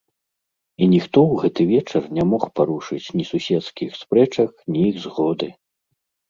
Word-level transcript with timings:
І 0.85 0.85
ніхто 0.93 1.19
ў 1.31 1.35
гэты 1.43 1.61
вечар 1.71 2.01
не 2.19 2.23
мог 2.31 2.41
парушыць 2.61 3.03
ні 3.19 3.23
суседскіх 3.33 3.89
спрэчак, 4.01 4.51
ні 4.73 4.81
іх 4.89 4.97
згоды. 5.07 5.49